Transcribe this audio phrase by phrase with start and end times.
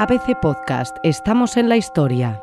[0.00, 0.96] ABC Podcast.
[1.02, 2.42] Estamos en la historia.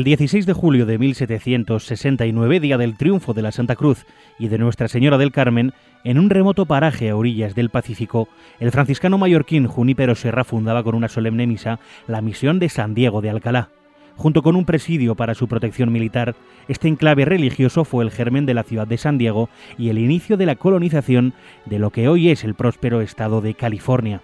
[0.00, 4.06] El 16 de julio de 1769, día del triunfo de la Santa Cruz
[4.38, 5.74] y de Nuestra Señora del Carmen,
[6.04, 8.26] en un remoto paraje a orillas del Pacífico,
[8.60, 13.20] el franciscano mallorquín Junípero Serra fundaba con una solemne misa la misión de San Diego
[13.20, 13.68] de Alcalá.
[14.16, 16.34] Junto con un presidio para su protección militar,
[16.66, 20.38] este enclave religioso fue el germen de la ciudad de San Diego y el inicio
[20.38, 21.34] de la colonización
[21.66, 24.22] de lo que hoy es el próspero estado de California.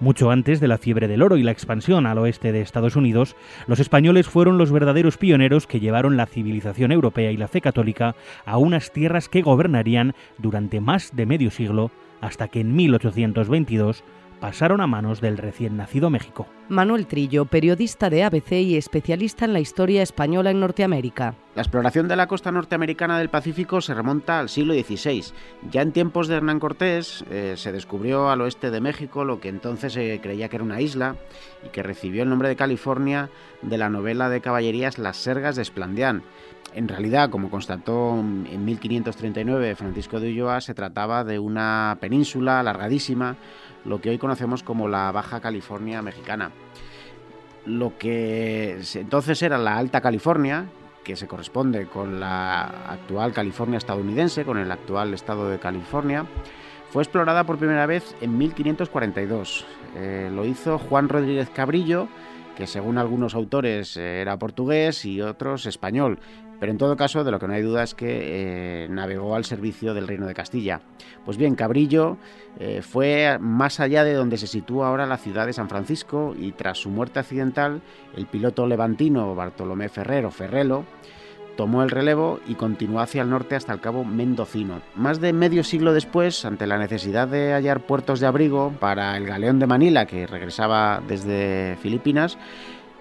[0.00, 3.36] Mucho antes de la fiebre del oro y la expansión al oeste de Estados Unidos,
[3.66, 8.16] los españoles fueron los verdaderos pioneros que llevaron la civilización europea y la fe católica
[8.46, 11.90] a unas tierras que gobernarían durante más de medio siglo
[12.22, 14.02] hasta que en 1822
[14.40, 16.46] pasaron a manos del recién nacido México.
[16.68, 21.34] Manuel Trillo, periodista de ABC y especialista en la historia española en Norteamérica.
[21.54, 25.24] La exploración de la costa norteamericana del Pacífico se remonta al siglo XVI.
[25.70, 29.48] Ya en tiempos de Hernán Cortés eh, se descubrió al oeste de México lo que
[29.48, 31.16] entonces se creía que era una isla
[31.66, 33.30] y que recibió el nombre de California
[33.62, 36.22] de la novela de caballerías Las Sergas de Esplandián.
[36.72, 43.36] En realidad, como constató en 1539 Francisco de Ulloa, se trataba de una península alargadísima
[43.84, 46.52] lo que hoy conocemos como la Baja California mexicana.
[47.66, 50.66] Lo que entonces era la Alta California,
[51.02, 56.26] que se corresponde con la actual California estadounidense, con el actual estado de California,
[56.90, 59.66] fue explorada por primera vez en 1542.
[59.96, 62.06] Eh, lo hizo Juan Rodríguez Cabrillo,
[62.54, 66.20] que según algunos autores eh, era portugués y otros español,
[66.60, 69.44] pero en todo caso de lo que no hay duda es que eh, navegó al
[69.44, 70.82] servicio del Reino de Castilla.
[71.24, 72.18] Pues bien, Cabrillo
[72.58, 76.52] eh, fue más allá de donde se sitúa ahora la ciudad de San Francisco y
[76.52, 77.80] tras su muerte accidental,
[78.14, 80.84] el piloto levantino Bartolomé Ferrero Ferrelo
[81.56, 84.80] tomó el relevo y continuó hacia el norte hasta el cabo Mendocino.
[84.94, 89.26] Más de medio siglo después, ante la necesidad de hallar puertos de abrigo para el
[89.26, 92.38] galeón de Manila que regresaba desde Filipinas,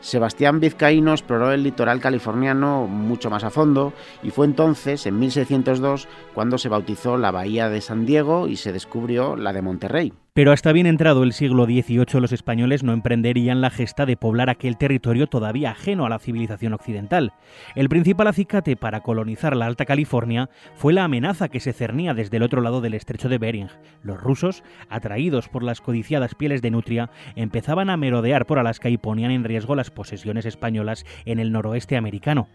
[0.02, 3.94] Sebastián Vizcaíno exploró el litoral californiano mucho más a fondo
[4.24, 8.72] y fue entonces, en 1602, cuando se bautizó la bahía de San Diego y se
[8.72, 10.14] descubrió la de Monterrey.
[10.34, 14.50] Pero hasta bien entrado el siglo XVIII los españoles no emprenderían la gesta de poblar
[14.50, 17.34] aquel territorio todavía ajeno a la civilización occidental.
[17.76, 22.38] El principal acicate para colonizar la Alta California fue la amenaza que se cernía desde
[22.38, 23.70] el otro lado del estrecho de Bering.
[24.04, 28.98] Los rusos, atraídos por las codiciadas pieles de nutria, empezaban a merodear por Alaska y
[28.98, 32.48] ponían en riesgo las posesiones españolas en el noroeste americano.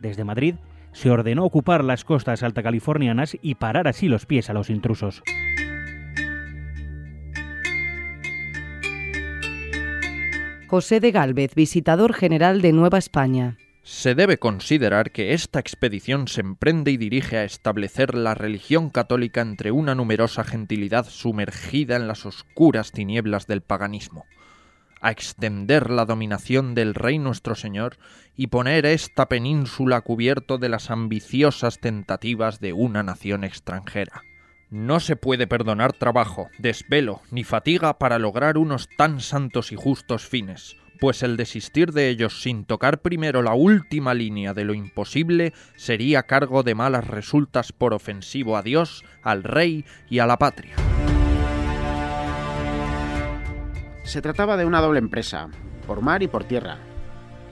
[0.00, 0.54] Desde Madrid
[0.92, 5.22] se ordenó ocupar las costas altacalifornianas y parar así los pies a los intrusos.
[10.68, 13.56] José de Gálvez, visitador general de Nueva España.
[13.82, 19.40] Se debe considerar que esta expedición se emprende y dirige a establecer la religión católica
[19.40, 24.26] entre una numerosa gentilidad sumergida en las oscuras tinieblas del paganismo,
[25.00, 27.96] a extender la dominación del Rey nuestro Señor
[28.36, 34.22] y poner esta península cubierto de las ambiciosas tentativas de una nación extranjera.
[34.70, 40.28] No se puede perdonar trabajo, desvelo ni fatiga para lograr unos tan santos y justos
[40.28, 45.54] fines, pues el desistir de ellos sin tocar primero la última línea de lo imposible
[45.74, 50.74] sería cargo de malas resultas por ofensivo a Dios, al rey y a la patria.
[54.02, 55.48] Se trataba de una doble empresa,
[55.86, 56.76] por mar y por tierra.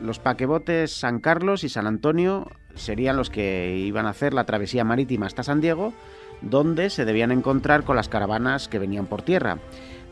[0.03, 4.85] Los paquebotes San Carlos y San Antonio serían los que iban a hacer la travesía
[4.85, 5.95] marítima hasta San Diego,
[6.43, 9.59] donde se debían encontrar con las caravanas que venían por tierra.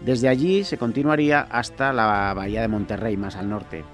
[0.01, 3.85] Desde allí se continuaría hasta la bahía de Monterrey, más al norte.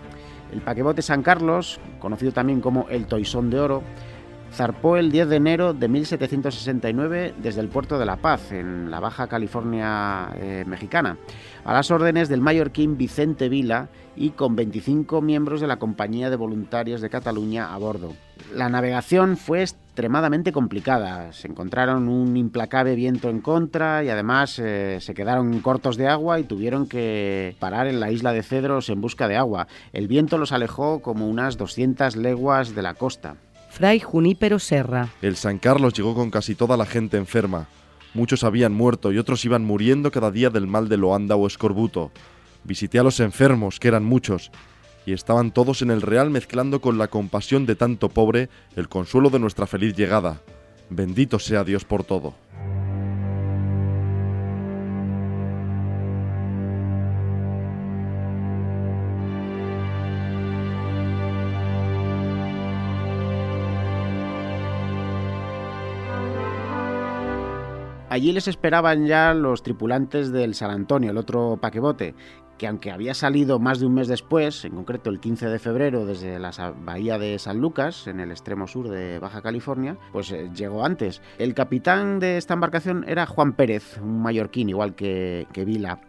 [0.53, 3.83] El paquebote San Carlos, conocido también como el Toisón de Oro,
[4.53, 9.01] zarpó el 10 de enero de 1769 desde el puerto de La Paz, en la
[9.01, 11.19] Baja California eh, mexicana,
[11.65, 16.37] a las órdenes del mallorquín Vicente Vila y con 25 miembros de la Compañía de
[16.37, 18.13] Voluntarios de Cataluña a bordo.
[18.55, 21.33] La navegación fue extremadamente complicada.
[21.33, 26.41] Se encontraron un implacable viento en contra y además eh, se quedaron cortos de agua
[26.41, 29.69] y tuvieron que parar en la isla de Cedros en busca de agua.
[29.93, 33.37] El viento los alejó como unas 200 leguas de la costa.
[33.69, 35.09] Fray Junípero Serra.
[35.23, 37.69] El San Carlos llegó con casi toda la gente enferma.
[38.15, 42.11] Muchos habían muerto y otros iban muriendo cada día del mal de Loanda o escorbuto.
[42.65, 44.51] Visité a los enfermos, que eran muchos,
[45.07, 49.31] y estaban todos en el real mezclando con la compasión de tanto pobre el consuelo
[49.31, 50.41] de nuestra feliz llegada.
[50.89, 52.35] Bendito sea Dios por todo.
[68.11, 72.17] Allí les esperaban ya los tripulantes del San Antonio, el otro paquebote,
[72.59, 76.05] que aunque había salido más de un mes después, en concreto el 15 de febrero
[76.05, 76.51] desde la
[76.85, 81.23] bahía de San Lucas, en el extremo sur de Baja California, pues eh, llegó antes.
[81.39, 86.01] El capitán de esta embarcación era Juan Pérez, un mallorquín igual que, Vila.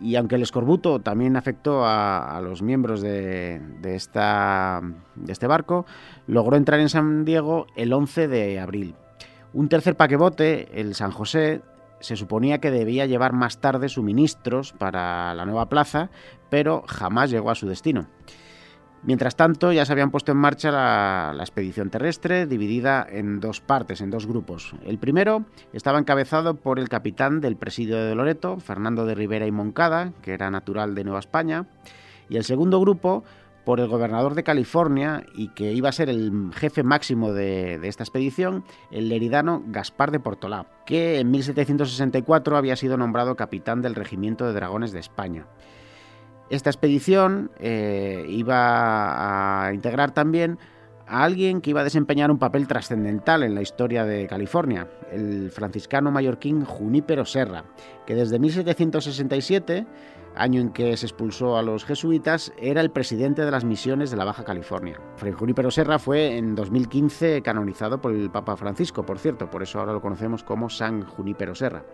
[0.00, 5.86] Y aunque el escorbuto también afectó a, los miembros de, de este barco,
[6.28, 8.94] logró entrar en San Diego el 11 de abril.
[9.54, 11.60] Un tercer paquebote, el San José,
[12.00, 16.10] se suponía que debía llevar más tarde suministros para la nueva plaza,
[16.50, 18.08] pero jamás llegó a su destino.
[19.04, 24.00] Mientras tanto, ya se habían puesto en marcha la, expedición terrestre, dividida en dos partes,
[24.00, 24.74] en dos grupos.
[24.84, 29.50] El primero estaba encabezado por el capitán del presidio de Loreto, Fernando de Rivera y
[29.50, 31.66] Moncada, que era natural de Nueva España,
[32.28, 33.24] y el segundo grupo
[33.64, 38.02] por el gobernador de California y que iba a ser el jefe máximo de, esta
[38.02, 44.46] expedición, el leridano Gaspar de Portolá, que en 1764 había sido nombrado capitán del Regimiento
[44.46, 45.46] de Dragones de España.
[46.50, 50.58] Esta expedición eh, iba a integrar también
[51.06, 55.50] a alguien que iba a desempeñar un papel trascendental en la historia de California, el
[55.50, 57.64] franciscano mallorquín Junípero Serra,
[58.06, 59.86] que desde 1767
[60.34, 64.16] año en que se expulsó a los jesuitas, era el presidente de las misiones de
[64.16, 65.00] la Baja California.
[65.16, 69.78] Fray Junípero Serra fue en 2015 canonizado por el Papa Francisco, por cierto, por eso
[69.78, 71.84] ahora lo conocemos como San Junípero Serra.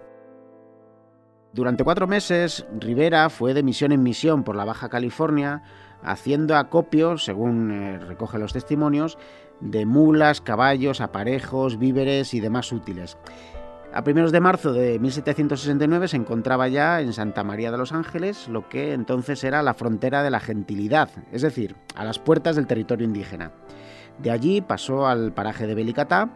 [1.52, 5.62] Durante cuatro meses, Rivera fue de misión en misión por la Baja California,
[6.02, 9.19] haciendo acopio, según eh, recoge los testimonios,
[9.61, 13.17] de mulas, caballos, aparejos, víveres y demás útiles.
[13.99, 18.47] A primeros de marzo de 1769 se encontraba ya en Santa María de los Ángeles,
[18.47, 22.69] lo que entonces era la frontera de la gentilidad, es decir, a las puertas del
[22.69, 23.50] territorio indígena.
[24.19, 26.31] De allí pasó al paraje de Belicatá,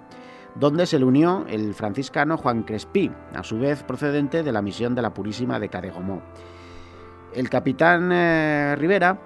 [0.57, 4.97] donde se le unió el franciscano Juan Crespí, a su vez procedente de la misión
[4.97, 6.21] de la Purísima de Cadegomó.
[7.33, 9.17] El capitán eh, Rivera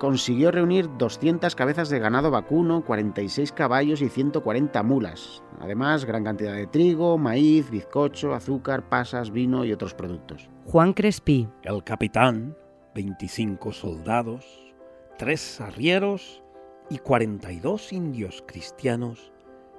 [0.00, 5.44] consiguió reunir 200 cabezas de ganado vacuno, 46 caballos y 140 mulas.
[5.60, 10.48] Además, gran cantidad de trigo, maíz, bizcocho, azúcar, pasas, vino y otros productos.
[10.64, 11.46] Juan Crespi.
[11.62, 12.56] El capitán,
[12.94, 14.74] 25 soldados,
[15.18, 16.42] 3 arrieros
[16.88, 19.32] y 42 indios cristianos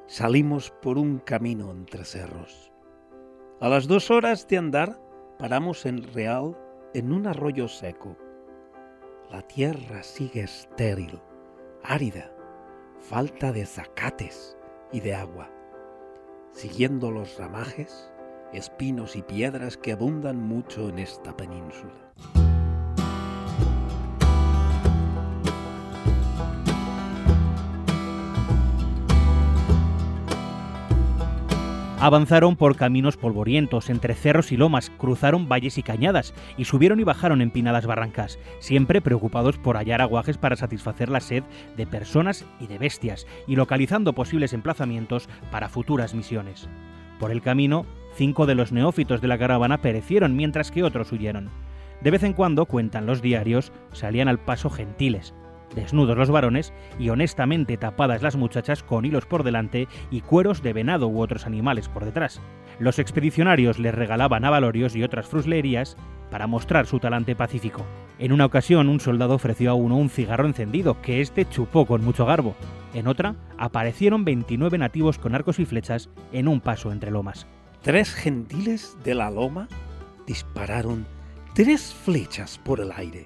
[0.05, 2.71] salimos por un camino entre cerros.
[3.59, 5.01] A las dos horas de andar
[5.39, 6.55] paramos en Real
[6.93, 8.15] en un arroyo seco
[9.31, 11.21] la tierra sigue estéril,
[11.83, 12.29] árida,
[12.99, 14.57] falta de zacates
[14.91, 15.49] y de agua.
[16.51, 18.11] Siguiendo los ramajes,
[18.51, 22.11] espinos y piedras que abundan mucho en esta península.
[32.01, 37.03] Avanzaron por caminos polvorientos, entre cerros y lomas, cruzaron valles y cañadas, y subieron y
[37.03, 41.43] bajaron empinadas barrancas, siempre preocupados por hallar aguajes para satisfacer la sed
[41.77, 46.67] de personas y de bestias, y localizando posibles emplazamientos para futuras misiones.
[47.19, 51.51] Por el camino, cinco de los neófitos de la caravana perecieron mientras que otros huyeron.
[52.01, 55.35] De vez en cuando, cuentan los diarios, salían al paso gentiles,
[55.75, 60.73] desnudos los varones y honestamente tapadas las muchachas con hilos por delante y cueros de
[60.73, 62.41] venado u otros animales por detrás.
[62.79, 65.97] Los expedicionarios les regalaban avalorios y otras fruslerías
[66.29, 67.85] para mostrar su talante pacífico.
[68.17, 72.03] En una ocasión un soldado ofreció a uno un cigarro encendido que éste chupó con
[72.03, 72.55] mucho garbo.
[72.93, 77.47] En otra aparecieron 29 nativos con arcos y flechas en un paso entre lomas.
[77.81, 79.67] Tres gentiles de la loma
[80.27, 81.05] dispararon
[81.53, 83.25] tres flechas por el aire,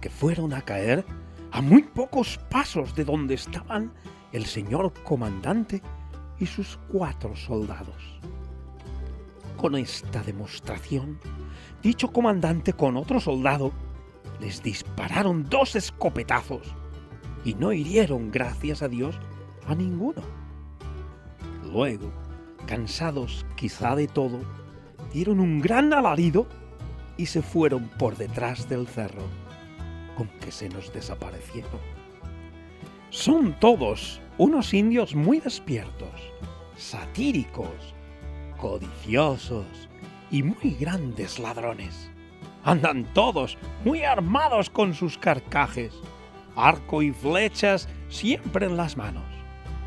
[0.00, 1.04] que fueron a caer
[1.52, 3.92] a muy pocos pasos de donde estaban
[4.32, 5.82] el señor comandante
[6.38, 8.20] y sus cuatro soldados.
[9.56, 11.18] Con esta demostración,
[11.82, 13.72] dicho comandante con otro soldado
[14.40, 16.74] les dispararon dos escopetazos
[17.44, 19.18] y no hirieron, gracias a Dios,
[19.66, 20.22] a ninguno.
[21.72, 22.12] Luego,
[22.66, 24.40] cansados quizá de todo,
[25.12, 26.46] dieron un gran alarido
[27.16, 29.45] y se fueron por detrás del cerro
[30.16, 31.80] con que se nos desaparecieron.
[33.10, 36.32] Son todos unos indios muy despiertos,
[36.76, 37.94] satíricos,
[38.58, 39.66] codiciosos
[40.30, 42.10] y muy grandes ladrones.
[42.64, 45.94] Andan todos muy armados con sus carcajes,
[46.56, 49.24] arco y flechas siempre en las manos,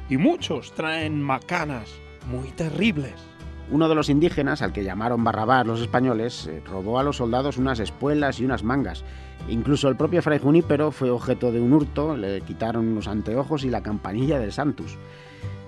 [0.09, 1.89] y muchos traen macanas
[2.27, 3.28] muy terribles.
[3.71, 7.57] Uno de los indígenas, al que llamaron Barrabás los españoles, eh, robó a los soldados
[7.57, 9.03] unas espuelas y unas mangas.
[9.47, 13.69] Incluso el propio Fray Junípero fue objeto de un hurto, le quitaron los anteojos y
[13.69, 14.97] la campanilla del Santus.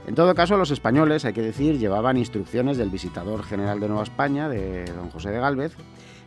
[0.08, 4.03] En todo caso, los españoles, hay que decir, llevaban instrucciones del visitador general de Nueva
[4.03, 5.75] España, de don José de Galvez,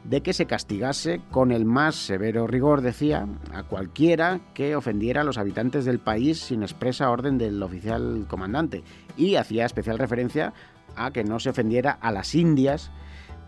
[0.05, 5.25] de que se castigase con el más severo rigor, decía, a cualquiera que ofendiera a
[5.25, 8.85] los habitantes del país sin expresa orden del oficial comandante.
[9.17, 10.53] Y hacía especial referencia
[10.97, 12.91] a que no se ofendiera a las Indias,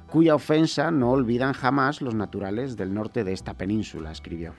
[0.09, 4.55] cuya ofensa no olvidan jamás los naturales del norte de esta península, escribió.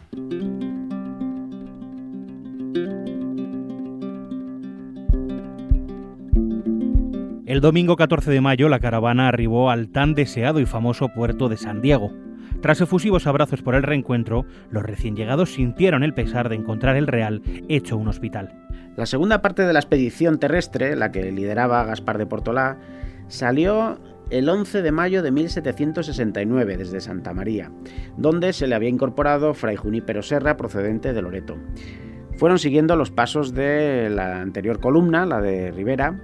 [7.46, 11.58] El domingo 14 de mayo la caravana arribó al tan deseado y famoso puerto de
[11.58, 12.12] San Diego.
[12.62, 17.08] Tras efusivos abrazos por el reencuentro, los recién llegados sintieron el pesar de encontrar el
[17.08, 18.54] Real hecho un hospital.
[18.96, 22.78] La segunda parte de la expedición terrestre, la que lideraba Gaspar de Portolá,
[23.28, 24.00] salió
[24.32, 27.72] el 11 de mayo de 1769 desde Santa María,
[28.18, 31.58] donde se le había incorporado Fray Junípero Serra procedente de Loreto.
[32.38, 36.20] Fueron siguiendo los pasos de la anterior columna, la de Rivera,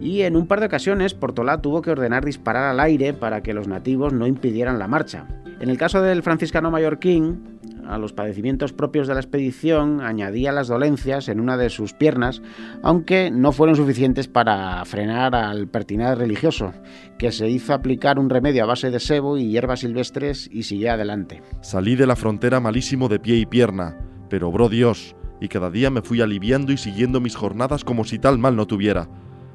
[0.00, 3.54] y en un par de ocasiones Portolá tuvo que ordenar disparar al aire para que
[3.54, 5.26] los nativos no impidieran la marcha.
[5.60, 7.56] En el caso del franciscano mallorquín,
[7.88, 12.42] a los padecimientos propios de la expedición añadía las dolencias en una de sus piernas,
[12.82, 16.72] aunque no fueron suficientes para frenar al pertinaz religioso,
[17.16, 20.92] que se hizo aplicar un remedio a base de sebo y hierbas silvestres y siguió
[20.92, 21.42] adelante.
[21.60, 23.96] Salí de la frontera malísimo de pie y pierna,
[24.28, 28.18] pero obró Dios, y cada día me fui aliviando y siguiendo mis jornadas como si
[28.18, 29.08] tal mal no tuviera.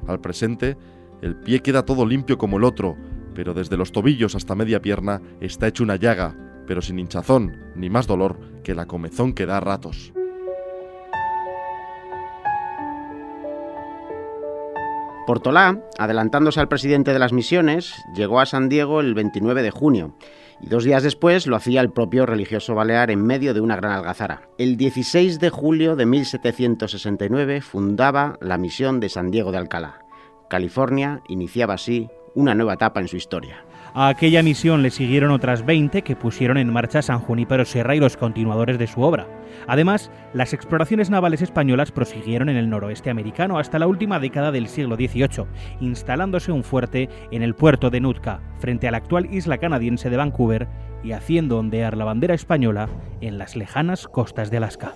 [0.06, 0.76] Al presente,
[1.20, 2.96] el pie queda todo limpio como el otro,
[3.34, 6.34] pero desde los tobillos hasta media pierna está hecho una llaga,
[6.66, 10.12] pero sin hinchazón ni más dolor que la comezón que da a ratos.
[15.26, 20.16] Portolá, adelantándose al presidente de las misiones, llegó a San Diego el 29 de junio
[20.62, 23.92] y dos días después lo hacía el propio religioso balear en medio de una gran
[23.92, 24.48] algazara.
[24.58, 30.04] El 16 de julio de 1769 fundaba la misión de San Diego de Alcalá.
[30.48, 33.64] California iniciaba así una nueva etapa en su historia.
[33.94, 38.00] A aquella misión le siguieron otras 20 que pusieron en marcha San Junípero Serra y
[38.00, 39.26] los continuadores de su obra.
[39.66, 44.68] Además, las exploraciones navales españolas prosiguieron en el noroeste americano hasta la última década del
[44.68, 45.44] siglo XVIII,
[45.80, 50.16] instalándose un fuerte en el puerto de Nootka, frente a la actual isla canadiense de
[50.16, 50.68] Vancouver,
[51.04, 52.88] y haciendo ondear la bandera española
[53.20, 54.92] en las lejanas costas de Alaska.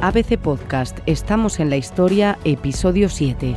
[0.00, 3.56] ABC Podcast, estamos en la historia, episodio 7.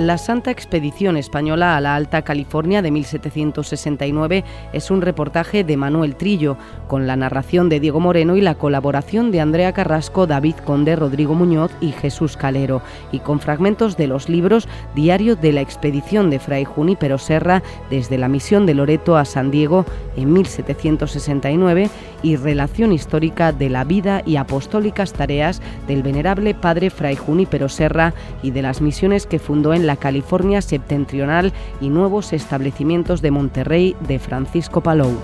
[0.00, 6.16] La Santa Expedición Española a la Alta California de 1769 es un reportaje de Manuel
[6.16, 6.56] Trillo,
[6.88, 11.34] con la narración de Diego Moreno y la colaboración de Andrea Carrasco, David Conde, Rodrigo
[11.34, 12.80] Muñoz y Jesús Calero,
[13.12, 18.16] y con fragmentos de los libros Diario de la Expedición de Fray Junípero Serra desde
[18.16, 19.84] la misión de Loreto a San Diego
[20.16, 21.90] en 1769
[22.22, 28.14] y Relación histórica de la vida y apostólicas tareas del venerable padre Fray Junípero Serra
[28.42, 33.96] y de las misiones que fundó en la California septentrional y nuevos establecimientos de Monterrey
[34.06, 35.18] de Francisco Palou.